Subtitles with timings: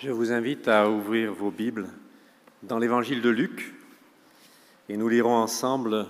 [0.00, 1.88] Je vous invite à ouvrir vos Bibles
[2.62, 3.74] dans l'évangile de Luc
[4.88, 6.06] et nous lirons ensemble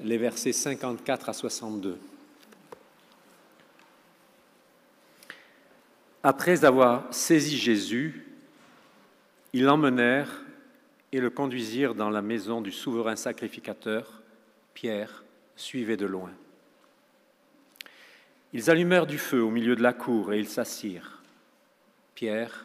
[0.00, 2.00] les versets 54 à 62.
[6.24, 8.26] Après avoir saisi Jésus,
[9.52, 10.42] ils l'emmenèrent
[11.12, 14.20] et le conduisirent dans la maison du souverain sacrificateur.
[14.74, 15.22] Pierre
[15.54, 16.32] suivait de loin.
[18.52, 21.22] Ils allumèrent du feu au milieu de la cour et ils s'assirent.
[22.16, 22.64] Pierre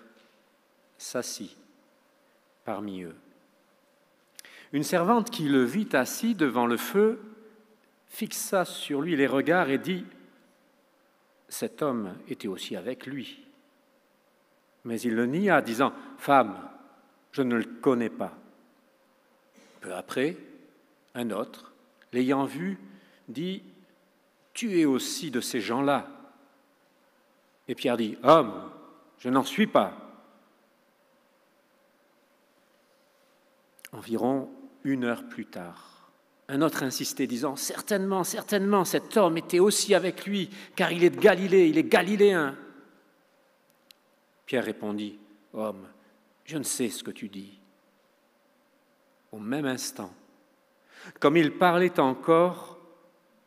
[1.04, 1.56] s'assit
[2.66, 3.16] parmi eux.
[4.72, 7.20] Une servante qui le vit assis devant le feu
[8.08, 10.06] fixa sur lui les regards et dit,
[11.50, 13.44] Cet homme était aussi avec lui.
[14.86, 16.58] Mais il le nia, disant, Femme,
[17.32, 18.34] je ne le connais pas.
[19.82, 20.38] Peu après,
[21.16, 21.74] un autre,
[22.14, 22.80] l'ayant vu,
[23.28, 23.62] dit,
[24.54, 26.08] Tu es aussi de ces gens-là.
[27.68, 28.72] Et Pierre dit, Homme,
[29.20, 30.04] je n'en suis pas.
[33.94, 34.50] Environ
[34.84, 35.94] une heure plus tard,
[36.50, 41.10] un autre insistait, disant, Certainement, certainement, cet homme était aussi avec lui, car il est
[41.10, 42.56] de Galilée, il est galiléen.
[44.46, 45.18] Pierre répondit,
[45.54, 45.88] Homme,
[46.44, 47.60] je ne sais ce que tu dis.
[49.32, 50.14] Au même instant,
[51.20, 52.78] comme il parlait encore,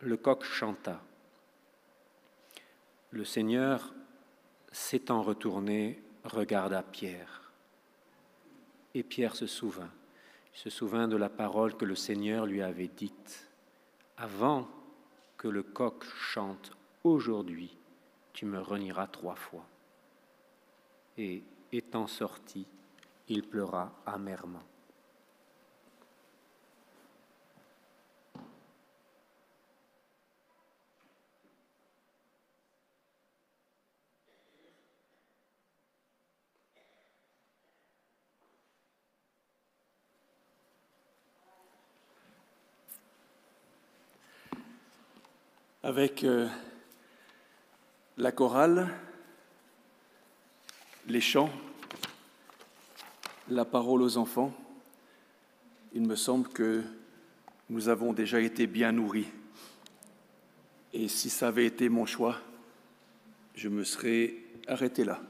[0.01, 1.01] le coq chanta.
[3.11, 3.95] Le Seigneur,
[4.73, 7.53] s'étant retourné, regarda Pierre.
[8.95, 9.91] Et Pierre se souvint
[10.57, 13.47] se souvint de la parole que le Seigneur lui avait dite.
[14.17, 14.67] Avant
[15.37, 16.73] que le coq chante
[17.05, 17.77] aujourd'hui,
[18.33, 19.67] tu me renieras trois fois.
[21.19, 22.67] Et étant sorti,
[23.29, 24.63] il pleura amèrement.
[45.97, 46.47] Avec euh,
[48.19, 48.87] la chorale,
[51.09, 51.49] les chants,
[53.49, 54.55] la parole aux enfants,
[55.95, 56.83] il me semble que
[57.71, 59.25] nous avons déjà été bien nourris.
[60.93, 62.37] Et si ça avait été mon choix,
[63.55, 64.35] je me serais
[64.69, 65.23] arrêté là.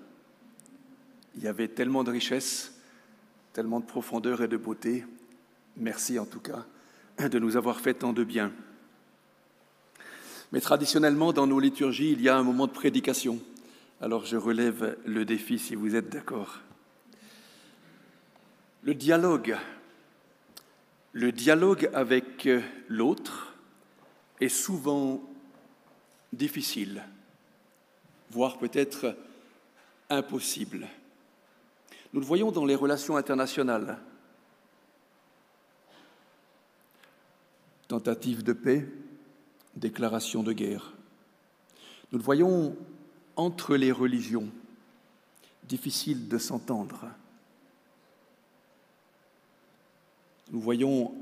[1.36, 2.74] Il y avait tellement de richesse,
[3.52, 5.04] tellement de profondeur et de beauté.
[5.76, 6.66] Merci en tout cas
[7.20, 8.50] de nous avoir fait tant de bien.
[10.52, 13.40] Mais traditionnellement, dans nos liturgies, il y a un moment de prédication.
[14.00, 16.60] Alors je relève le défi si vous êtes d'accord.
[18.82, 19.56] Le dialogue,
[21.12, 22.48] le dialogue avec
[22.88, 23.54] l'autre
[24.40, 25.22] est souvent
[26.32, 27.02] difficile,
[28.30, 29.16] voire peut-être
[30.10, 30.86] impossible.
[32.12, 33.98] Nous le voyons dans les relations internationales.
[37.88, 38.86] Tentative de paix,
[39.76, 40.92] déclaration de guerre.
[42.10, 42.76] Nous le voyons
[43.36, 44.48] entre les religions,
[45.64, 47.06] difficile de s'entendre.
[50.50, 51.14] Nous voyons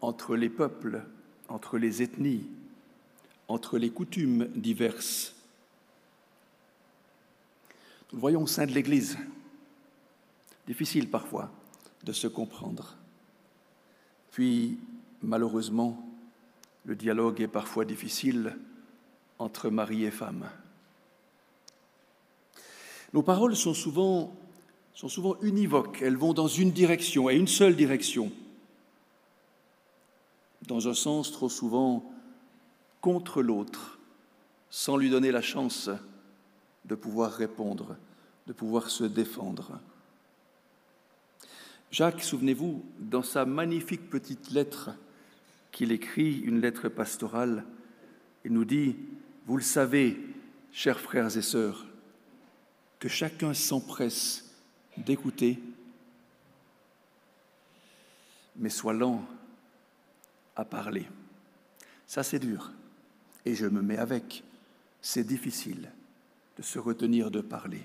[0.00, 1.04] entre les peuples,
[1.48, 2.46] entre les ethnies,
[3.48, 5.34] entre les coutumes diverses.
[8.10, 9.16] Nous le voyons au sein de l'Église,
[10.66, 11.50] difficile parfois
[12.02, 12.96] de se comprendre.
[14.32, 14.78] Puis,
[15.22, 16.09] malheureusement,
[16.84, 18.56] le dialogue est parfois difficile
[19.38, 20.48] entre mari et femme.
[23.12, 24.36] Nos paroles sont souvent,
[25.42, 28.30] univoques, elles vont dans une direction et une seule direction,
[30.68, 32.04] dans un sens trop souvent
[33.00, 33.98] contre l'autre,
[34.68, 35.90] sans lui donner la chance
[36.84, 37.96] de pouvoir répondre,
[38.46, 39.80] de pouvoir se défendre.
[41.90, 44.90] Jacques, souvenez-vous, dans sa magnifique petite lettre
[45.72, 47.64] qu'il écrit une lettre pastorale
[48.44, 48.96] et nous dit,
[49.46, 50.18] vous le savez,
[50.72, 51.86] chers frères et sœurs,
[52.98, 54.54] que chacun s'empresse
[54.96, 55.58] d'écouter,
[58.56, 59.26] mais soit lent
[60.56, 61.06] à parler.
[62.06, 62.72] Ça, c'est dur.
[63.46, 64.44] Et je me mets avec.
[65.00, 65.90] C'est difficile
[66.58, 67.82] de se retenir de parler.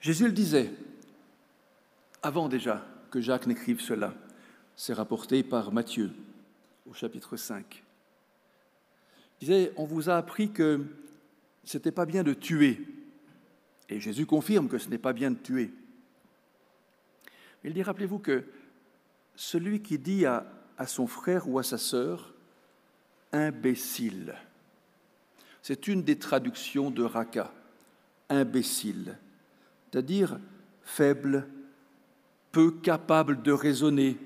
[0.00, 0.70] Jésus le disait,
[2.22, 4.12] avant déjà que Jacques n'écrive cela.
[4.76, 6.10] C'est rapporté par Matthieu
[6.88, 7.82] au chapitre 5.
[9.40, 10.84] Il disait, on vous a appris que
[11.64, 12.86] ce n'était pas bien de tuer.
[13.88, 15.72] Et Jésus confirme que ce n'est pas bien de tuer.
[17.64, 18.44] Il dit, rappelez-vous que
[19.34, 20.46] celui qui dit à,
[20.76, 22.34] à son frère ou à sa sœur,
[23.32, 24.34] imbécile,
[25.62, 27.50] c'est une des traductions de Raka,
[28.28, 29.16] imbécile.
[29.90, 30.38] c'est-à-dire
[30.82, 31.48] faible,
[32.52, 34.16] peu capable de raisonner,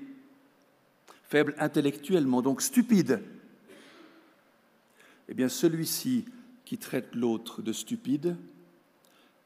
[1.31, 3.21] faible intellectuellement, donc stupide.
[5.29, 6.25] Eh bien, celui-ci
[6.65, 8.35] qui traite l'autre de stupide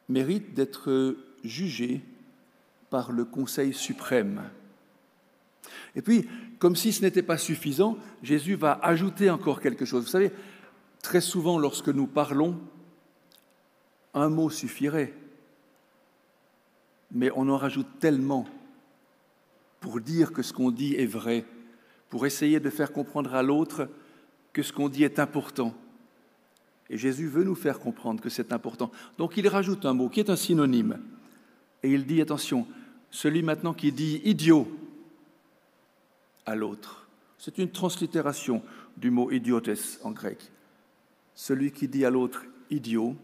[0.09, 2.01] mérite d'être jugé
[2.89, 4.49] par le Conseil suprême.
[5.95, 6.27] Et puis,
[6.57, 10.05] comme si ce n'était pas suffisant, Jésus va ajouter encore quelque chose.
[10.05, 10.31] Vous savez,
[11.03, 12.59] très souvent lorsque nous parlons,
[14.15, 15.13] un mot suffirait,
[17.11, 18.47] mais on en rajoute tellement
[19.81, 21.45] pour dire que ce qu'on dit est vrai,
[22.15, 23.89] pour essayer de faire comprendre à l'autre
[24.53, 25.75] que ce qu'on dit est important.
[26.89, 28.89] Et Jésus veut nous faire comprendre que c'est important.
[29.17, 30.97] Donc il rajoute un mot qui est un synonyme.
[31.83, 32.65] Et il dit, attention,
[33.11, 34.65] celui maintenant qui dit idiot
[36.45, 37.09] à l'autre.
[37.37, 38.63] C'est une translittération
[38.95, 40.39] du mot idiotes en grec.
[41.33, 43.17] Celui qui dit à l'autre idiot,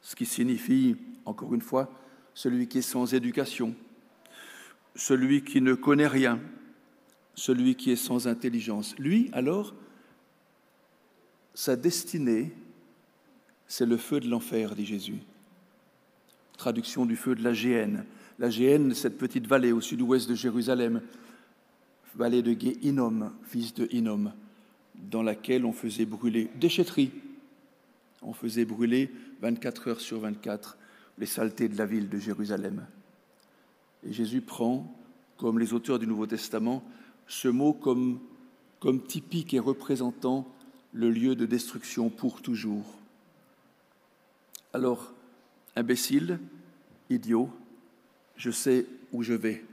[0.00, 0.94] ce qui signifie,
[1.24, 1.90] encore une fois,
[2.34, 3.74] celui qui est sans éducation,
[4.94, 6.38] celui qui ne connaît rien,
[7.40, 8.94] celui qui est sans intelligence.
[8.98, 9.74] Lui, alors,
[11.54, 12.52] sa destinée,
[13.66, 15.20] c'est le feu de l'enfer, dit Jésus.
[16.58, 18.04] Traduction du feu de la Géhenne.
[18.38, 21.00] La Géhenne, cette petite vallée au sud-ouest de Jérusalem,
[22.14, 24.32] vallée de Gué-Inom, fils de Inom,
[24.94, 27.10] dans laquelle on faisait brûler déchetterie.
[28.20, 29.10] On faisait brûler
[29.40, 30.76] 24 heures sur 24
[31.16, 32.86] les saletés de la ville de Jérusalem.
[34.06, 34.94] Et Jésus prend,
[35.38, 36.84] comme les auteurs du Nouveau Testament,
[37.30, 38.18] ce mot comme,
[38.80, 40.48] comme typique et représentant
[40.92, 42.98] le lieu de destruction pour toujours.
[44.72, 45.12] Alors,
[45.76, 46.40] imbécile,
[47.08, 47.48] idiot,
[48.36, 49.64] je sais où je vais,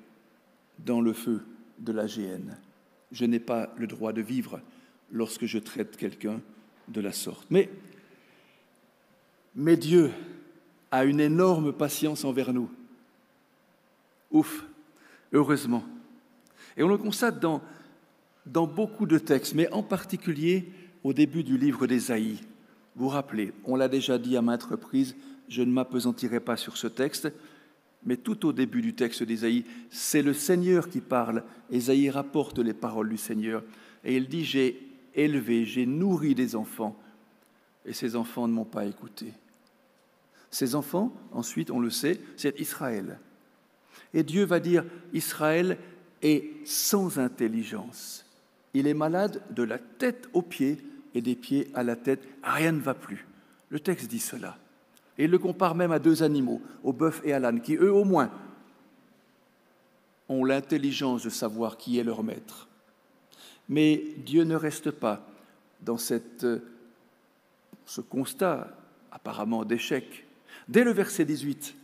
[0.78, 1.42] dans le feu
[1.80, 2.60] de la géhenne.
[3.12, 4.62] Je n'ai pas le droit de vivre
[5.12, 6.40] lorsque je traite quelqu'un
[6.90, 7.48] de la sorte.
[7.50, 7.72] Mais,
[9.56, 10.12] mais Dieu
[10.92, 12.70] a une énorme patience envers nous.
[14.30, 14.64] Ouf,
[15.34, 15.84] heureusement.
[16.78, 17.62] Et on le constate dans,
[18.46, 20.72] dans beaucoup de textes, mais en particulier
[21.04, 22.40] au début du livre d'Ésaïe.
[22.96, 25.16] Vous vous rappelez, on l'a déjà dit à maintes reprises,
[25.50, 27.32] je ne m'apesantirai pas sur ce texte,
[28.06, 31.44] mais tout au début du texte d'Ésaïe, c'est le Seigneur qui parle.
[31.72, 33.64] Ésaïe rapporte les paroles du Seigneur.
[34.04, 34.80] Et il dit, j'ai
[35.16, 36.98] élevé, j'ai nourri des enfants,
[37.86, 39.34] et ces enfants ne m'ont pas écouté.
[40.52, 43.20] Ces enfants, ensuite, on le sait, c'est Israël.
[44.14, 45.78] Et Dieu va dire, Israël
[46.22, 48.26] est sans intelligence.
[48.74, 50.78] Il est malade de la tête aux pieds
[51.14, 52.28] et des pieds à la tête.
[52.44, 53.28] Rien ne va plus.
[53.70, 54.58] Le texte dit cela.
[55.18, 57.92] Et il le compare même à deux animaux, au bœuf et à l'âne, qui eux
[57.92, 58.32] au moins
[60.30, 62.68] ont l'intelligence de savoir qui est leur maître.
[63.70, 65.26] Mais Dieu ne reste pas
[65.82, 66.46] dans cette,
[67.86, 68.76] ce constat
[69.12, 70.26] apparemment d'échec.
[70.68, 71.76] Dès le verset 18,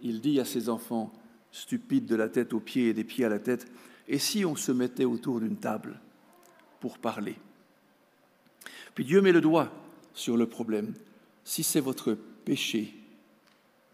[0.00, 1.12] il dit à ses enfants,
[1.52, 3.70] stupides de la tête aux pieds et des pieds à la tête,
[4.08, 6.00] et si on se mettait autour d'une table
[6.80, 7.36] pour parler?
[8.94, 9.72] Puis Dieu met le doigt
[10.12, 10.94] sur le problème.
[11.44, 12.14] Si c'est votre
[12.44, 12.94] péché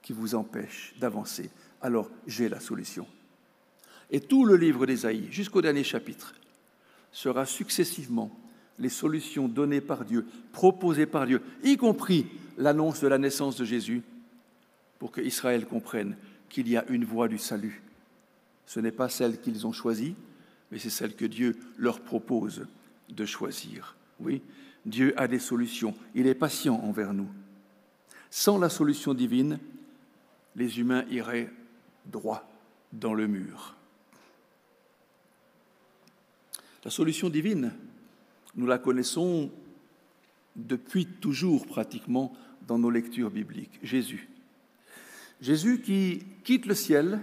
[0.02, 1.50] qui vous empêche d'avancer,
[1.82, 3.06] alors j'ai la solution.
[4.10, 6.34] Et tout le livre d'Ésaïe, jusqu'au dernier chapitre,
[7.12, 8.30] sera successivement
[8.78, 12.26] les solutions données par Dieu, proposées par Dieu, y compris
[12.56, 14.02] l'annonce de la naissance de Jésus,
[14.98, 16.16] pour que Israël comprenne
[16.48, 17.82] qu'il y a une voie du salut.
[18.66, 20.14] Ce n'est pas celle qu'ils ont choisie,
[20.70, 22.66] mais c'est celle que Dieu leur propose
[23.08, 23.96] de choisir.
[24.20, 24.42] Oui,
[24.84, 25.94] Dieu a des solutions.
[26.14, 27.28] Il est patient envers nous.
[28.30, 29.58] Sans la solution divine,
[30.56, 31.50] les humains iraient
[32.06, 32.48] droit
[32.92, 33.74] dans le mur.
[36.84, 37.72] La solution divine,
[38.54, 39.50] nous la connaissons
[40.56, 42.34] depuis toujours pratiquement
[42.66, 43.78] dans nos lectures bibliques.
[43.82, 44.28] Jésus.
[45.40, 47.20] Jésus qui quitte le ciel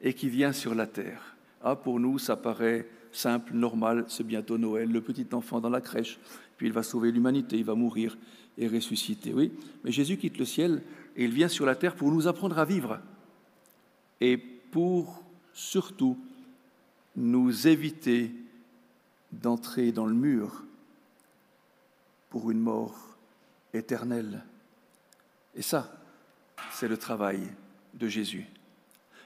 [0.00, 1.36] et qui vient sur la terre.
[1.62, 5.80] Ah, pour nous, ça paraît simple, normal, c'est bientôt Noël, le petit enfant dans la
[5.80, 6.18] crèche,
[6.56, 8.16] puis il va sauver l'humanité, il va mourir
[8.58, 9.32] et ressusciter.
[9.32, 9.52] Oui,
[9.84, 10.82] mais Jésus quitte le ciel
[11.16, 13.00] et il vient sur la terre pour nous apprendre à vivre
[14.20, 16.18] et pour surtout
[17.16, 18.32] nous éviter
[19.30, 20.64] d'entrer dans le mur
[22.30, 23.16] pour une mort
[23.74, 24.42] éternelle.
[25.54, 26.01] Et ça,
[26.70, 27.40] c'est le travail
[27.94, 28.46] de Jésus.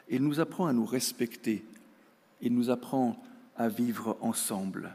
[0.08, 1.64] Il nous apprend à nous respecter,
[2.40, 3.22] il nous apprend
[3.56, 4.94] à vivre ensemble.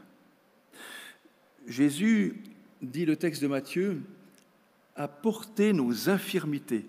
[1.66, 2.42] Jésus,
[2.80, 4.02] dit le texte de Matthieu,
[4.96, 6.86] a porté nos infirmités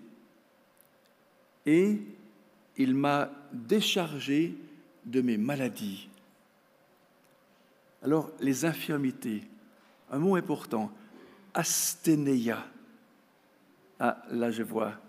[1.65, 2.01] et
[2.77, 4.55] il m'a déchargé
[5.05, 6.09] de mes maladies.
[8.01, 9.43] Alors, les infirmités,
[10.11, 10.91] un mot important,
[11.53, 12.65] asthénéia.
[13.99, 14.99] Ah, là je vois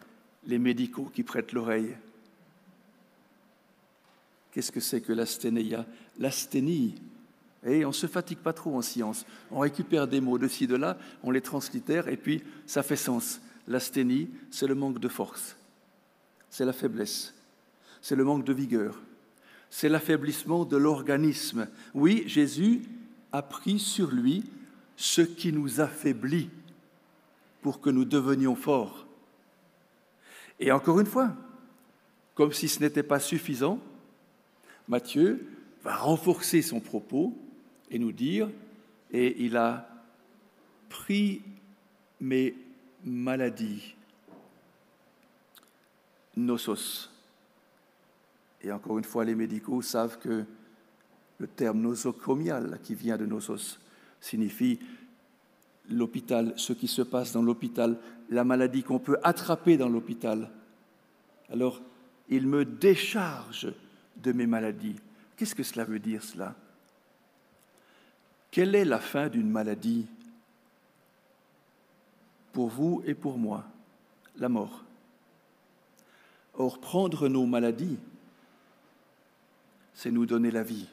[0.47, 1.95] les médicaux qui prêtent l'oreille.
[4.53, 5.85] Qu'est-ce que c'est que l'asthénéia
[6.19, 6.95] L'asthénie,
[7.65, 9.27] et on ne se fatigue pas trop en science.
[9.51, 12.97] On récupère des mots de ci, de là, on les translitère, et puis ça fait
[12.97, 13.41] sens.
[13.67, 15.57] L'asthénie, c'est le manque de force,
[16.51, 17.35] c'est la faiblesse,
[18.03, 19.01] c'est le manque de vigueur,
[19.71, 21.67] c'est l'affaiblissement de l'organisme.
[21.95, 22.83] Oui, Jésus
[23.33, 24.45] a pris sur lui
[24.97, 26.49] ce qui nous affaiblit
[27.63, 29.04] pour que nous devenions forts.
[30.61, 31.33] Et encore une fois,
[32.35, 33.79] comme si ce n'était pas suffisant,
[34.89, 35.47] Matthieu
[35.83, 37.37] va renforcer son propos
[37.91, 38.49] et nous dire,
[39.11, 39.89] et il a
[40.89, 41.43] pris
[42.21, 42.55] mes
[43.05, 43.95] maladies,
[46.37, 47.11] nosos.
[48.63, 50.45] Et encore une fois, les médicaux savent que
[51.39, 53.79] le terme nosocomial, qui vient de nosos,
[54.21, 54.81] signifie
[55.91, 57.99] l'hôpital, ce qui se passe dans l'hôpital,
[58.31, 60.51] la maladie qu'on peut attraper dans l'hôpital.
[61.51, 61.81] Alors,
[62.29, 63.73] il me décharge
[64.17, 64.97] de mes maladies.
[65.37, 66.55] Qu'est-ce que cela veut dire cela?
[68.51, 70.07] Quelle est la fin d'une maladie?
[72.53, 73.65] Pour vous et pour moi,
[74.37, 74.85] la mort.
[76.55, 77.99] Or, prendre nos maladies,
[79.93, 80.89] c'est nous donner la vie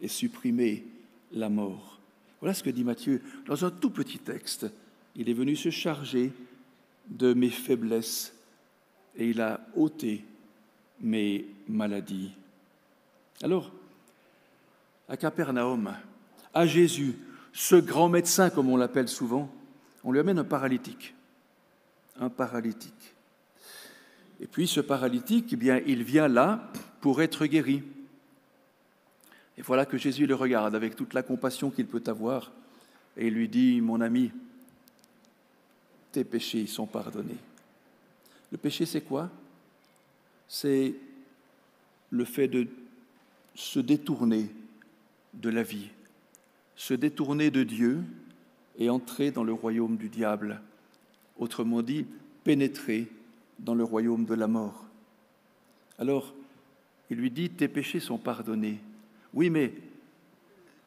[0.00, 0.84] et supprimer
[1.32, 1.97] la mort.
[2.40, 4.66] Voilà ce que dit Matthieu dans un tout petit texte.
[5.16, 6.32] Il est venu se charger
[7.08, 8.32] de mes faiblesses
[9.16, 10.24] et il a ôté
[11.00, 12.32] mes maladies.
[13.42, 13.72] Alors,
[15.08, 15.94] à Capernaum,
[16.54, 17.16] à Jésus,
[17.52, 19.52] ce grand médecin, comme on l'appelle souvent,
[20.04, 21.14] on lui amène un paralytique.
[22.20, 23.14] Un paralytique.
[24.40, 27.82] Et puis ce paralytique, eh bien, il vient là pour être guéri.
[29.58, 32.52] Et voilà que Jésus le regarde avec toute la compassion qu'il peut avoir
[33.16, 34.30] et lui dit, mon ami,
[36.12, 37.36] tes péchés sont pardonnés.
[38.52, 39.28] Le péché, c'est quoi?
[40.46, 40.94] C'est
[42.10, 42.68] le fait de
[43.56, 44.48] se détourner
[45.34, 45.88] de la vie,
[46.76, 47.98] se détourner de Dieu
[48.78, 50.60] et entrer dans le royaume du diable.
[51.36, 52.06] Autrement dit,
[52.44, 53.08] pénétrer
[53.58, 54.84] dans le royaume de la mort.
[55.98, 56.32] Alors,
[57.10, 58.78] il lui dit, tes péchés sont pardonnés.
[59.34, 59.72] Oui, mais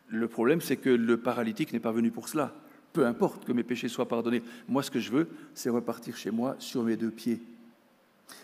[0.07, 2.53] le problème, c'est que le paralytique n'est pas venu pour cela.
[2.93, 4.43] Peu importe que mes péchés soient pardonnés.
[4.67, 7.41] Moi, ce que je veux, c'est repartir chez moi sur mes deux pieds.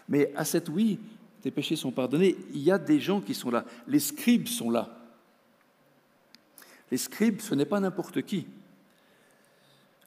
[0.08, 1.00] Mais à cette oui,
[1.42, 3.66] tes péchés sont pardonnés, il y a des gens qui sont là.
[3.88, 4.98] Les scribes sont là.
[6.90, 8.48] Les scribes, ce n'est pas n'importe qui.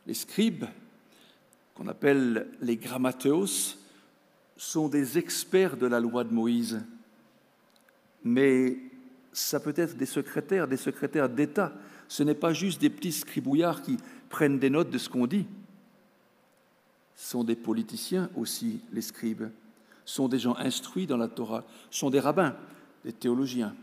[0.07, 0.65] Les scribes,
[1.75, 3.77] qu'on appelle les grammateos,
[4.57, 6.83] sont des experts de la loi de Moïse.
[8.25, 8.79] Mais
[9.33, 11.73] ça peut être des secrétaires, des secrétaires d'État.
[12.09, 13.97] Ce n'est pas juste des petits scribouillards qui
[14.29, 15.47] prennent des notes de ce qu'on dit.
[17.15, 19.51] Ce sont des politiciens aussi, les scribes.
[20.05, 21.65] Ce sont des gens instruits dans la Torah.
[21.91, 22.57] Ce sont des rabbins,
[23.05, 23.75] des théologiens.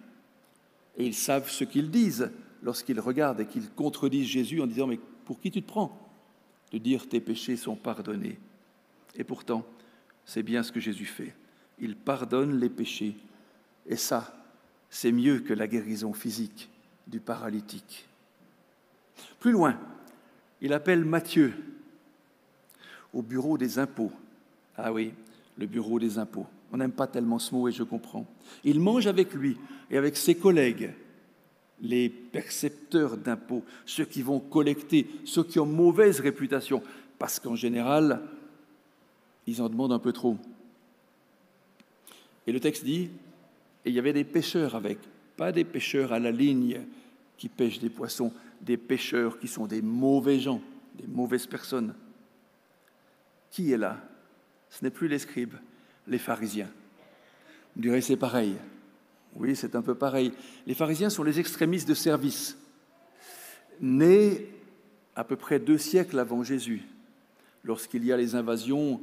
[0.97, 2.31] Et ils savent ce qu'ils disent
[2.63, 5.97] lorsqu'ils regardent et qu'ils contredisent Jésus en disant Mais pour qui tu te prends
[6.71, 8.39] De dire tes péchés sont pardonnés?
[9.15, 9.65] Et pourtant,
[10.25, 11.33] c'est bien ce que Jésus fait.
[11.79, 13.15] Il pardonne les péchés.
[13.85, 14.33] Et ça,
[14.89, 16.69] c'est mieux que la guérison physique
[17.07, 18.07] du paralytique.
[19.39, 19.77] Plus loin,
[20.61, 21.53] il appelle Matthieu
[23.13, 24.11] au bureau des impôts.
[24.75, 25.13] Ah oui,
[25.57, 26.47] le bureau des impôts.
[26.71, 28.25] On n'aime pas tellement ce mot et je comprends.
[28.63, 29.57] Il mange avec lui
[29.89, 30.93] et avec ses collègues,
[31.81, 36.81] les percepteurs d'impôts, ceux qui vont collecter, ceux qui ont mauvaise réputation,
[37.19, 38.21] parce qu'en général,
[39.45, 40.37] ils en demandent un peu trop.
[42.45, 43.09] Et le texte dit,
[43.87, 44.99] et il y avait des pêcheurs avec,
[45.37, 46.81] pas des pêcheurs à la ligne
[47.37, 50.61] qui pêchent des poissons, des pêcheurs qui sont des mauvais gens,
[50.95, 51.95] des mauvaises personnes.
[53.49, 54.03] Qui est là?
[54.69, 55.53] Ce n'est plus les scribes,
[56.05, 56.69] les pharisiens.
[57.77, 58.57] Vous direz, c'est pareil.
[59.35, 60.33] Oui, c'est un peu pareil.
[60.65, 62.57] Les pharisiens sont les extrémistes de service,
[63.79, 64.49] nés
[65.15, 66.81] à peu près deux siècles avant Jésus,
[67.63, 68.99] lorsqu'il y a les invasions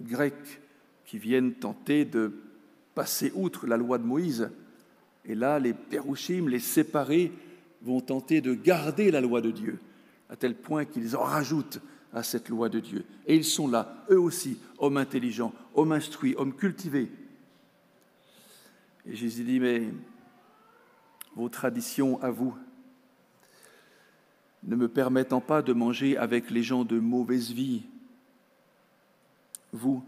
[0.00, 0.60] grecques
[1.04, 2.32] qui viennent tenter de
[2.94, 4.50] passer outre la loi de Moïse.
[5.24, 7.32] Et là, les pérouchim, les séparés,
[7.82, 9.78] vont tenter de garder la loi de Dieu,
[10.30, 11.80] à tel point qu'ils en rajoutent
[12.12, 13.04] à cette loi de Dieu.
[13.26, 17.10] Et ils sont là, eux aussi, hommes intelligents, hommes instruits, hommes cultivés.
[19.06, 19.82] Et Jésus dit, mais
[21.34, 22.54] vos traditions à vous,
[24.62, 27.82] ne me permettant pas de manger avec les gens de mauvaise vie,
[29.72, 30.02] vous,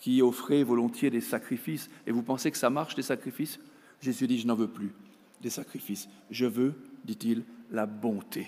[0.00, 3.58] qui offrez volontiers des sacrifices, et vous pensez que ça marche, des sacrifices?
[4.00, 4.92] Jésus dit, je n'en veux plus
[5.40, 6.08] des sacrifices.
[6.30, 6.74] Je veux,
[7.04, 8.46] dit-il, la bonté.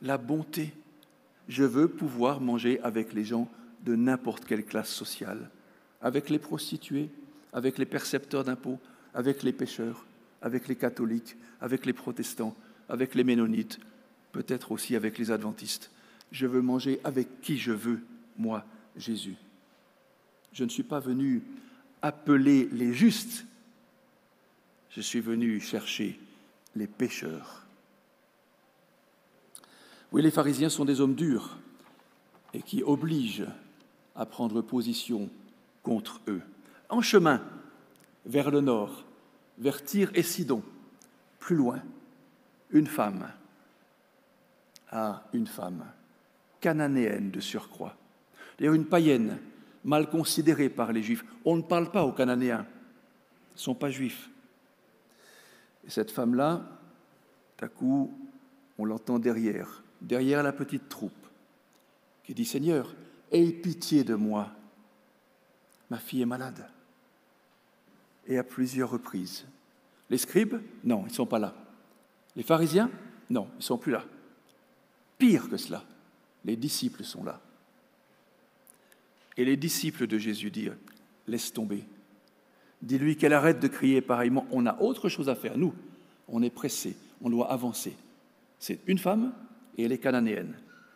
[0.00, 0.72] La bonté.
[1.48, 3.48] Je veux pouvoir manger avec les gens
[3.84, 5.50] de n'importe quelle classe sociale,
[6.00, 7.10] avec les prostituées,
[7.52, 8.78] avec les percepteurs d'impôts,
[9.14, 10.06] avec les pêcheurs,
[10.40, 12.56] avec les catholiques, avec les protestants,
[12.88, 13.78] avec les ménonites,
[14.32, 15.90] peut-être aussi avec les adventistes.
[16.30, 18.00] Je veux manger avec qui je veux,
[18.38, 18.64] moi,
[18.96, 19.36] Jésus.
[20.52, 21.42] Je ne suis pas venu
[22.02, 23.46] appeler les justes,
[24.90, 26.18] je suis venu chercher
[26.74, 27.62] les pécheurs.
[30.10, 31.56] Oui, les pharisiens sont des hommes durs
[32.52, 33.46] et qui obligent
[34.14, 35.30] à prendre position
[35.82, 36.42] contre eux.
[36.90, 37.42] En chemin,
[38.26, 39.04] vers le nord,
[39.58, 40.62] vers Tyr et Sidon,
[41.38, 41.80] plus loin,
[42.70, 43.30] une femme,
[44.90, 45.84] à une femme,
[46.60, 47.96] cananéenne de surcroît,
[48.58, 49.38] d'ailleurs une païenne,
[49.84, 51.24] mal considérée par les Juifs.
[51.44, 52.66] On ne parle pas aux Cananéens,
[53.50, 54.30] ils ne sont pas juifs.
[55.86, 56.62] Et cette femme-là,
[57.58, 58.12] d'un coup,
[58.78, 61.12] on l'entend derrière, derrière la petite troupe,
[62.24, 62.94] qui dit Seigneur,
[63.30, 64.50] aie pitié de moi,
[65.90, 66.66] ma fille est malade.
[68.26, 69.44] Et à plusieurs reprises.
[70.08, 71.54] Les scribes, non, ils ne sont pas là.
[72.36, 72.90] Les pharisiens,
[73.30, 74.04] non, ils ne sont plus là.
[75.18, 75.84] Pire que cela,
[76.44, 77.40] les disciples sont là.
[79.36, 80.76] Et les disciples de Jésus disent,
[81.26, 81.84] laisse tomber.
[82.82, 84.46] Dis-lui qu'elle arrête de crier pareillement.
[84.50, 85.56] On a autre chose à faire.
[85.56, 85.74] Nous,
[86.28, 87.96] on est pressés, on doit avancer.
[88.58, 89.32] C'est une femme
[89.76, 90.54] et elle est cananéenne.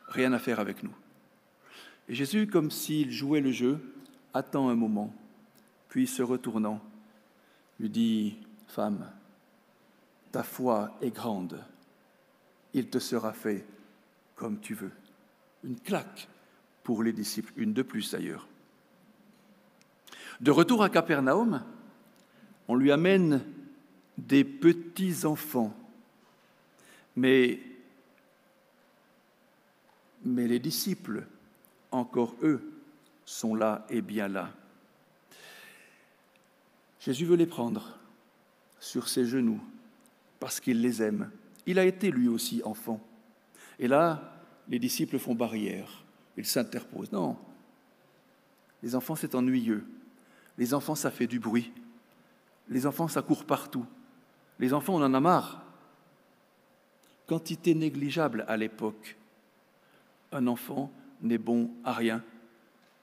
[0.08, 0.94] Rien à faire avec nous.
[2.08, 3.80] Et Jésus, comme s'il jouait le jeu,
[4.34, 5.12] attend un moment,
[5.88, 6.80] puis se retournant,
[7.80, 8.36] lui dit,
[8.68, 9.10] Femme,
[10.30, 11.60] ta foi est grande,
[12.74, 13.64] il te sera fait
[14.34, 14.92] comme tu veux.
[15.64, 16.28] Une claque
[16.86, 18.46] pour les disciples, une de plus d'ailleurs.
[20.40, 21.64] De retour à Capernaum,
[22.68, 23.44] on lui amène
[24.16, 25.76] des petits-enfants,
[27.16, 27.58] mais,
[30.24, 31.26] mais les disciples,
[31.90, 32.62] encore eux,
[33.24, 34.52] sont là et bien là.
[37.00, 37.98] Jésus veut les prendre
[38.78, 39.60] sur ses genoux
[40.38, 41.32] parce qu'il les aime.
[41.66, 43.04] Il a été lui aussi enfant.
[43.80, 46.05] Et là, les disciples font barrière,
[46.36, 47.12] ils s'interposent.
[47.12, 47.36] Non,
[48.82, 49.84] les enfants, c'est ennuyeux.
[50.58, 51.72] Les enfants, ça fait du bruit.
[52.68, 53.86] Les enfants, ça court partout.
[54.58, 55.62] Les enfants, on en a marre.
[57.26, 59.16] Quantité négligeable à l'époque.
[60.32, 60.90] Un enfant
[61.22, 62.22] n'est bon à rien,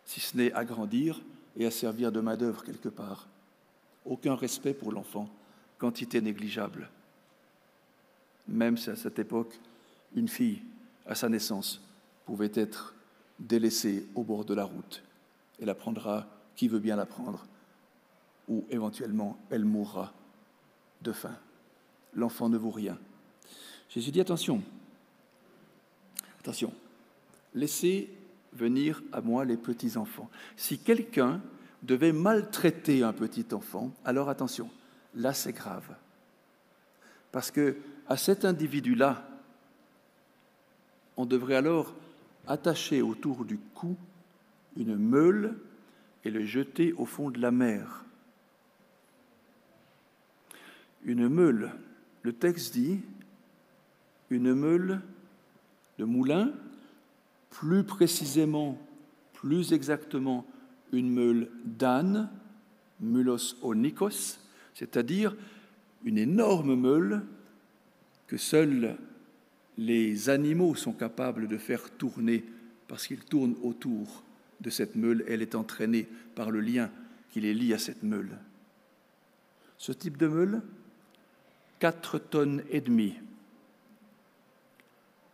[0.05, 1.21] si ce n'est à grandir
[1.57, 3.27] et à servir de main-d'œuvre quelque part.
[4.05, 5.29] Aucun respect pour l'enfant,
[5.77, 6.89] quantité négligeable.
[8.47, 9.59] Même si à cette époque,
[10.15, 10.61] une fille,
[11.05, 11.81] à sa naissance,
[12.25, 12.93] pouvait être
[13.43, 15.03] délaissée au bord de la route.
[15.61, 16.25] Elle apprendra
[16.55, 17.45] qui veut bien la prendre,
[18.47, 20.13] ou éventuellement elle mourra
[21.01, 21.37] de faim.
[22.15, 22.97] L'enfant ne vaut rien.
[23.89, 24.61] Jésus dit attention,
[26.39, 26.73] attention,
[27.53, 28.09] laissez
[28.53, 30.29] venir à moi les petits-enfants.
[30.55, 31.41] Si quelqu'un
[31.81, 34.69] devait maltraiter un petit enfant, alors attention,
[35.15, 35.95] là c'est grave.
[37.31, 37.77] Parce que
[38.07, 39.27] à cet individu-là,
[41.17, 41.93] on devrait alors
[42.47, 43.97] attacher autour du cou
[44.75, 45.55] une meule
[46.23, 48.05] et le jeter au fond de la mer.
[51.03, 51.71] Une meule,
[52.21, 53.01] le texte dit,
[54.29, 55.01] une meule
[55.99, 56.51] de moulin,
[57.49, 58.79] plus précisément,
[59.33, 60.45] plus exactement,
[60.91, 62.29] une meule d'âne,
[62.99, 64.39] mulos onikos,
[64.73, 65.35] c'est-à-dire
[66.03, 67.23] une énorme meule
[68.27, 68.97] que seuls
[69.77, 72.45] les animaux sont capables de faire tourner
[72.87, 74.23] parce qu'ils tournent autour
[74.61, 76.89] de cette meule, elle est entraînée par le lien
[77.31, 78.37] qui les lie à cette meule.
[79.77, 80.61] Ce type de meule,
[81.79, 83.15] 4 tonnes et demie,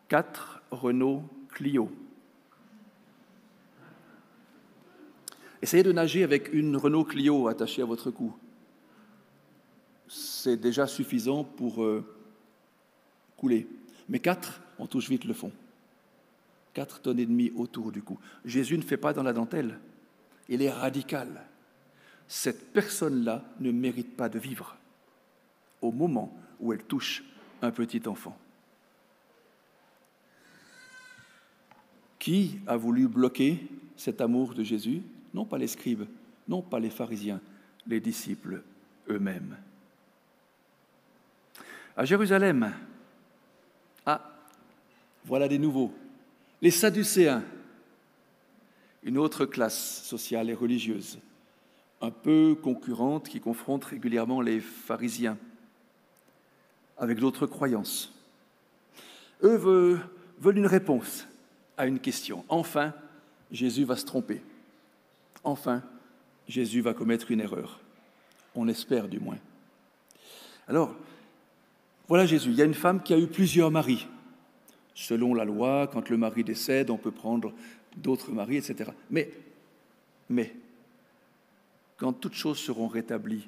[0.08, 1.91] 4 Renault Clio.
[5.62, 8.34] Essayez de nager avec une Renault Clio attachée à votre cou.
[10.08, 12.04] C'est déjà suffisant pour euh,
[13.36, 13.67] couler.
[14.09, 15.51] Mais quatre, on touche vite le fond.
[16.73, 18.19] Quatre tonnes et demie autour du cou.
[18.43, 19.79] Jésus ne fait pas dans la dentelle.
[20.49, 21.45] Il est radical.
[22.27, 24.75] Cette personne-là ne mérite pas de vivre
[25.81, 27.23] au moment où elle touche
[27.61, 28.37] un petit enfant.
[32.17, 35.01] Qui a voulu bloquer cet amour de Jésus?
[35.33, 36.05] Non pas les scribes,
[36.47, 37.39] non pas les pharisiens,
[37.87, 38.61] les disciples
[39.09, 39.57] eux-mêmes.
[41.95, 42.73] À Jérusalem,
[45.25, 45.93] voilà des nouveaux,
[46.62, 47.43] les Sadducéens,
[49.03, 51.19] une autre classe sociale et religieuse,
[52.01, 55.38] un peu concurrente qui confronte régulièrement les pharisiens
[56.97, 58.13] avec d'autres croyances.
[59.43, 59.55] Eux
[60.39, 61.27] veulent une réponse
[61.77, 62.43] à une question.
[62.49, 62.93] Enfin,
[63.51, 64.41] Jésus va se tromper.
[65.43, 65.82] Enfin,
[66.47, 67.79] Jésus va commettre une erreur.
[68.55, 69.38] On espère du moins.
[70.67, 70.93] Alors,
[72.08, 72.49] voilà Jésus.
[72.49, 74.08] Il y a une femme qui a eu plusieurs maris.
[74.99, 77.53] Selon la loi, quand le mari décède, on peut prendre
[77.95, 78.91] d'autres maris, etc.
[79.09, 79.31] Mais,
[80.27, 80.53] mais,
[81.95, 83.47] quand toutes choses seront rétablies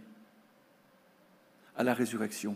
[1.76, 2.56] à la résurrection,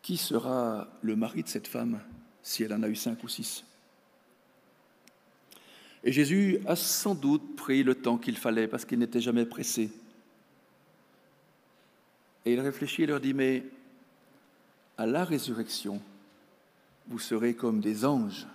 [0.00, 2.00] qui sera le mari de cette femme
[2.40, 3.64] si elle en a eu cinq ou six?
[6.04, 9.90] Et Jésus a sans doute pris le temps qu'il fallait parce qu'il n'était jamais pressé.
[12.44, 13.64] Et il réfléchit et leur dit, mais
[14.98, 16.02] à la résurrection,
[17.06, 18.46] vous serez comme des anges.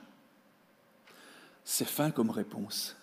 [1.63, 2.97] C'est fin comme réponse,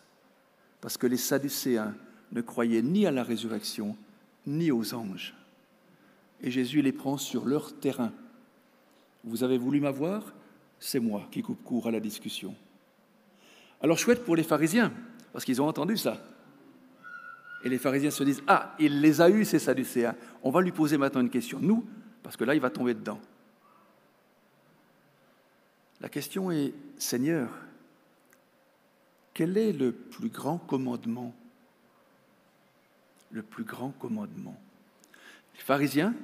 [0.82, 1.94] parce que les Sadducéens
[2.32, 3.96] ne croyaient ni à la résurrection,
[4.46, 5.34] ni aux anges.
[6.42, 8.12] Et Jésus les prend sur leur terrain.
[9.24, 10.34] Vous avez voulu m'avoir?
[10.78, 12.54] C'est moi qui coupe court à la discussion.
[13.82, 14.92] Alors chouette pour les pharisiens,
[15.32, 16.22] parce qu'ils ont entendu ça.
[17.64, 20.14] Et les pharisiens se disent, ah, il les a eus, ces Sadducéens.
[20.42, 21.86] On va lui poser maintenant une question, nous,
[22.22, 23.20] parce que là, il va tomber dedans.
[26.00, 27.50] La question est, Seigneur,
[29.34, 31.34] quel est le plus grand commandement?
[33.30, 34.58] Le plus grand commandement.
[35.54, 36.14] Les pharisiens,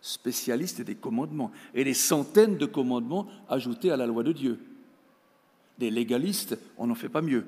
[0.00, 4.58] spécialistes des commandements, et des centaines de commandements ajoutés à la loi de Dieu.
[5.78, 7.46] Des légalistes, on n'en fait pas mieux.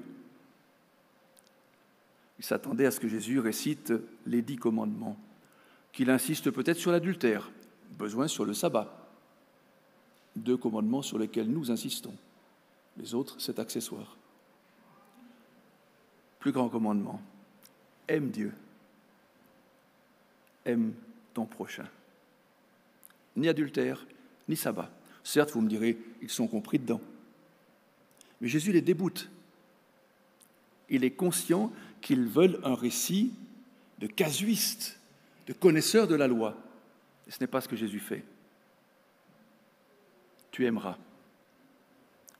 [2.38, 3.92] Ils s'attendaient à ce que Jésus récite
[4.26, 5.16] les dix commandements,
[5.92, 7.50] qu'il insiste peut-être sur l'adultère,
[7.98, 9.05] besoin sur le sabbat
[10.36, 12.14] deux commandements sur lesquels nous insistons.
[12.96, 14.16] Les autres, c'est accessoire.
[16.38, 17.20] Plus grand commandement,
[18.08, 18.52] aime Dieu,
[20.64, 20.92] aime
[21.34, 21.86] ton prochain.
[23.36, 24.06] Ni adultère,
[24.48, 24.90] ni sabbat.
[25.24, 27.00] Certes, vous me direz, ils sont compris dedans.
[28.40, 29.28] Mais Jésus les déboute.
[30.88, 33.32] Il est conscient qu'ils veulent un récit
[33.98, 35.00] de casuistes,
[35.48, 36.56] de connaisseurs de la loi.
[37.26, 38.24] Et ce n'est pas ce que Jésus fait
[40.56, 40.96] tu aimeras.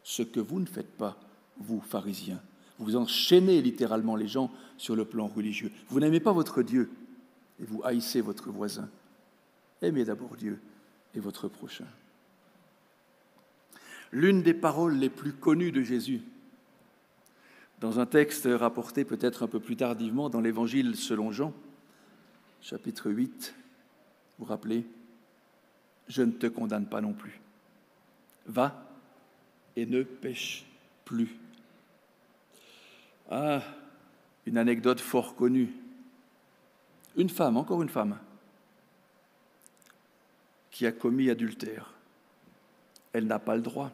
[0.03, 1.19] Ce que vous ne faites pas,
[1.59, 2.41] vous, pharisiens.
[2.79, 5.71] Vous enchaînez littéralement les gens sur le plan religieux.
[5.91, 6.91] Vous n'aimez pas votre Dieu
[7.61, 8.89] et vous haïssez votre voisin.
[9.83, 10.59] Aimez d'abord Dieu
[11.15, 11.85] et votre prochain.
[14.13, 16.23] L'une des paroles les plus connues de Jésus,
[17.81, 21.53] dans un texte rapporté peut-être un peu plus tardivement dans l'Évangile selon Jean,
[22.63, 23.55] chapitre 8,
[24.39, 24.87] vous vous rappelez,
[26.09, 27.43] je ne te condamne pas non plus
[28.47, 28.83] va
[29.77, 30.65] et ne pêche
[31.05, 31.37] plus.
[33.31, 33.63] Ah,
[34.47, 35.73] une anecdote fort connue.
[37.17, 38.19] Une femme, encore une femme,
[40.71, 41.93] qui a commis adultère.
[43.13, 43.91] Elle n'a pas le droit.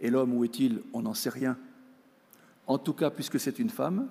[0.00, 0.82] Et l'homme, où est-il?
[0.92, 1.56] On n'en sait rien.
[2.66, 4.08] En tout cas, puisque c'est une femme,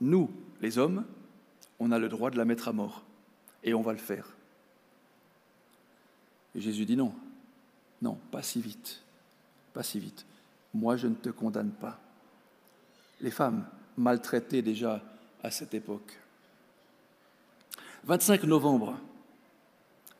[0.00, 1.04] nous, les hommes,
[1.78, 3.04] on a le droit de la mettre à mort.
[3.62, 4.26] Et on va le faire.
[6.54, 7.14] Et Jésus dit non.
[8.02, 9.02] Non, pas si vite,
[9.72, 10.26] pas si vite.
[10.74, 11.98] Moi, je ne te condamne pas.
[13.20, 15.02] Les femmes maltraitées déjà
[15.42, 16.18] à cette époque.
[18.04, 18.98] 25 novembre,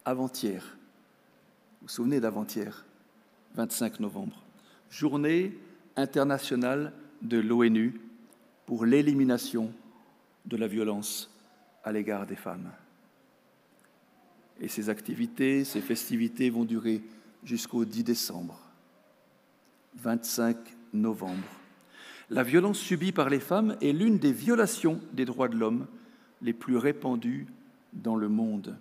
[0.05, 0.63] avant-hier,
[1.81, 2.85] vous vous souvenez d'avant-hier,
[3.55, 4.43] 25 novembre,
[4.91, 5.57] journée
[5.95, 8.01] internationale de l'ONU
[8.67, 9.73] pour l'élimination
[10.47, 11.31] de la violence
[11.85, 12.71] à l'égard des femmes.
[14.61, 17.03] Et ces activités, ces festivités vont durer
[17.47, 18.59] jusqu'au 10 décembre,
[19.95, 20.57] 25
[20.93, 21.47] novembre.
[22.29, 25.87] La violence subie par les femmes est l'une des violations des droits de l'homme
[26.43, 27.47] les plus répandues
[27.93, 28.77] dans le monde.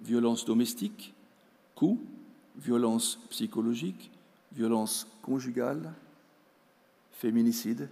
[0.00, 1.12] Violence domestique,
[1.74, 2.02] coups,
[2.56, 4.10] violence psychologique,
[4.52, 5.92] violence conjugale,
[7.12, 7.90] féminicide.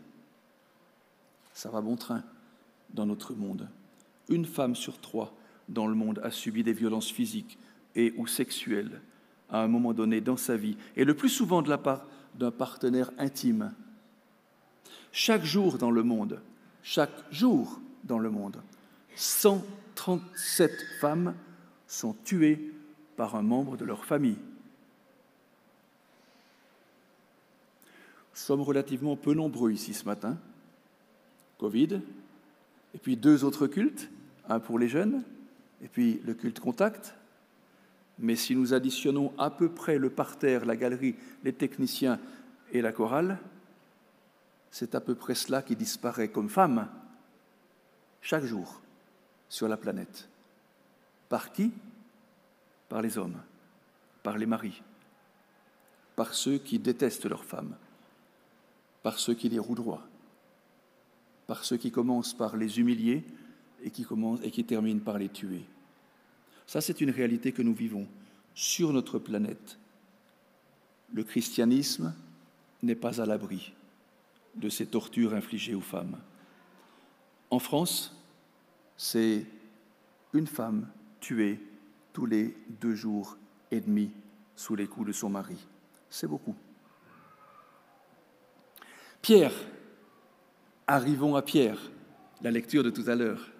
[1.52, 2.24] Ça va bon train
[2.94, 3.68] dans notre monde.
[4.30, 5.34] Une femme sur trois
[5.68, 7.58] dans le monde a subi des violences physiques
[7.94, 9.02] et ou sexuelles
[9.52, 12.50] à un moment donné dans sa vie, et le plus souvent de la part d'un
[12.50, 13.72] partenaire intime.
[15.12, 16.40] Chaque jour dans le monde,
[16.82, 18.62] chaque jour dans le monde,
[19.14, 21.34] 137 femmes
[21.86, 22.72] sont tuées
[23.16, 24.38] par un membre de leur famille.
[28.32, 30.38] Nous sommes relativement peu nombreux ici ce matin.
[31.58, 32.00] Covid,
[32.94, 34.08] et puis deux autres cultes,
[34.48, 35.22] un pour les jeunes,
[35.82, 37.14] et puis le culte contact,
[38.18, 42.20] mais si nous additionnons à peu près le parterre, la galerie, les techniciens
[42.72, 43.38] et la chorale,
[44.70, 46.88] c'est à peu près cela qui disparaît comme femme
[48.20, 48.80] chaque jour
[49.48, 50.28] sur la planète.
[51.28, 51.72] Par qui?
[52.88, 53.40] Par les hommes,
[54.22, 54.82] par les maris,
[56.14, 57.74] par ceux qui détestent leurs femmes,
[59.02, 60.06] par ceux qui les roudoient,
[61.46, 63.24] par ceux qui commencent par les humilier
[63.82, 64.06] et qui,
[64.42, 65.64] et qui terminent par les tuer.
[66.66, 68.06] Ça, c'est une réalité que nous vivons
[68.54, 69.78] sur notre planète.
[71.12, 72.14] Le christianisme
[72.82, 73.72] n'est pas à l'abri
[74.54, 76.18] de ces tortures infligées aux femmes.
[77.50, 78.16] En France,
[78.96, 79.46] c'est
[80.32, 80.88] une femme
[81.20, 81.60] tuée
[82.12, 83.36] tous les deux jours
[83.70, 84.10] et demi
[84.56, 85.56] sous les coups de son mari.
[86.10, 86.54] C'est beaucoup.
[89.20, 89.54] Pierre,
[90.86, 91.78] arrivons à Pierre,
[92.42, 93.50] la lecture de tout à l'heure.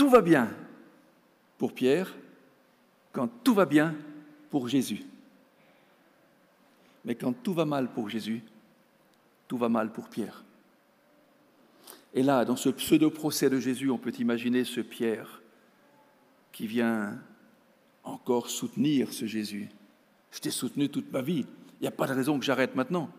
[0.00, 0.48] Tout va bien
[1.58, 2.16] pour Pierre
[3.12, 3.94] quand tout va bien
[4.48, 5.04] pour Jésus.
[7.04, 8.42] Mais quand tout va mal pour Jésus,
[9.46, 10.42] tout va mal pour Pierre.
[12.14, 15.42] Et là, dans ce pseudo-procès de Jésus, on peut imaginer ce Pierre
[16.50, 17.20] qui vient
[18.02, 19.68] encore soutenir ce Jésus.
[20.30, 21.44] Je t'ai soutenu toute ma vie,
[21.78, 23.10] il n'y a pas de raison que j'arrête maintenant.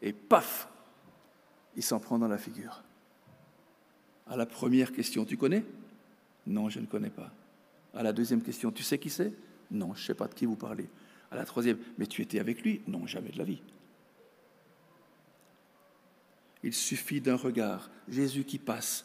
[0.00, 0.66] Et paf,
[1.76, 2.82] il s'en prend dans la figure.
[4.26, 5.62] À la première question, tu connais?
[6.46, 7.32] Non, je ne connais pas.
[7.94, 9.32] À la deuxième question, tu sais qui c'est?
[9.70, 10.88] Non, je ne sais pas de qui vous parlez.
[11.30, 12.82] À la troisième, mais tu étais avec lui?
[12.86, 13.62] Non, jamais de la vie.
[16.62, 19.04] Il suffit d'un regard, Jésus qui passe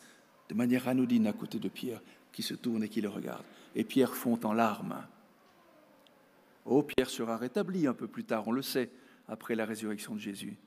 [0.50, 3.44] de manière anodine à côté de Pierre, qui se tourne et qui le regarde.
[3.76, 5.04] Et Pierre fond en larmes.
[6.66, 8.90] Oh, Pierre sera rétabli un peu plus tard, on le sait,
[9.28, 10.58] après la résurrection de Jésus.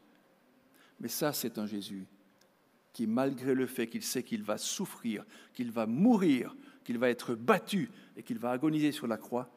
[0.99, 2.07] Mais ça, c'est un Jésus
[2.93, 5.25] qui, malgré le fait qu'il sait qu'il va souffrir,
[5.55, 9.51] qu'il va mourir, qu'il va être battu et qu'il va agoniser sur la croix,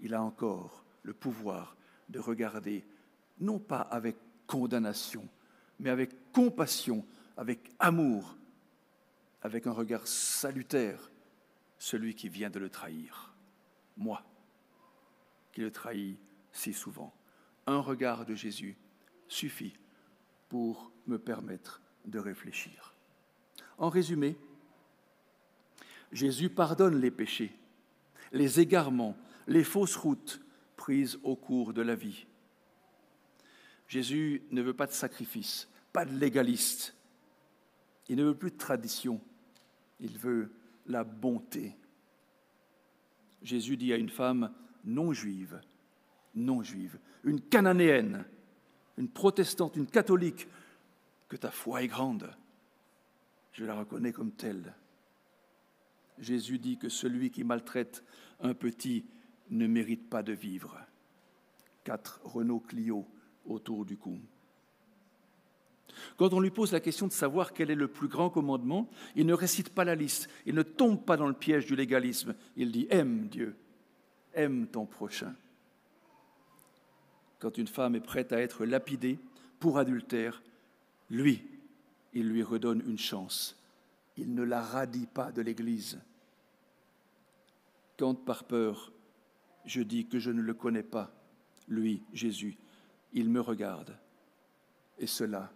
[0.00, 1.76] il a encore le pouvoir
[2.08, 2.84] de regarder,
[3.40, 5.26] non pas avec condamnation,
[5.80, 7.04] mais avec compassion,
[7.36, 8.36] avec amour,
[9.42, 11.10] avec un regard salutaire,
[11.78, 13.34] celui qui vient de le trahir,
[13.96, 14.22] moi,
[15.52, 16.18] qui le trahis
[16.52, 17.14] si souvent.
[17.66, 18.76] Un regard de Jésus
[19.28, 19.74] suffit
[20.48, 22.94] pour me permettre de réfléchir.
[23.78, 24.36] En résumé,
[26.12, 27.52] Jésus pardonne les péchés,
[28.32, 30.40] les égarements, les fausses routes
[30.76, 32.26] prises au cours de la vie.
[33.88, 36.94] Jésus ne veut pas de sacrifice, pas de légaliste.
[38.08, 39.20] Il ne veut plus de tradition,
[40.00, 40.52] il veut
[40.86, 41.76] la bonté.
[43.42, 44.52] Jésus dit à une femme
[44.84, 45.60] non juive,
[46.34, 48.24] non juive, une cananéenne,
[48.96, 50.48] une protestante, une catholique,
[51.28, 52.30] que ta foi est grande.
[53.52, 54.74] Je la reconnais comme telle.
[56.18, 58.04] Jésus dit que celui qui maltraite
[58.40, 59.04] un petit
[59.50, 60.78] ne mérite pas de vivre.
[61.82, 63.06] Quatre Renault Clio
[63.44, 64.18] autour du cou.
[66.16, 69.26] Quand on lui pose la question de savoir quel est le plus grand commandement, il
[69.26, 72.34] ne récite pas la liste, il ne tombe pas dans le piège du légalisme.
[72.56, 73.56] Il dit Aime Dieu,
[74.32, 75.34] aime ton prochain.
[77.38, 79.18] Quand une femme est prête à être lapidée
[79.60, 80.42] pour adultère,
[81.10, 81.42] lui,
[82.12, 83.56] il lui redonne une chance.
[84.16, 86.00] Il ne la radie pas de l'Église.
[87.96, 88.92] Quand par peur,
[89.64, 91.12] je dis que je ne le connais pas,
[91.68, 92.56] lui, Jésus,
[93.12, 93.96] il me regarde.
[94.98, 95.52] Et cela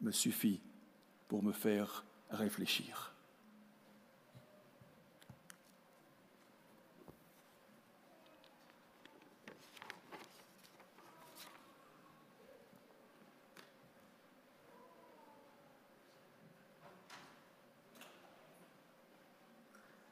[0.00, 0.60] me suffit
[1.28, 3.15] pour me faire réfléchir.